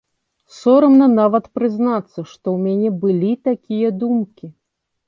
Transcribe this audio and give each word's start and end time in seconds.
Сорамна 0.59 1.07
нават 1.19 1.45
прызнацца, 1.57 2.17
што 2.31 2.47
ў 2.55 2.57
мяне 2.65 2.89
былі 3.05 3.31
такія 3.51 3.89
думкі. 4.05 4.53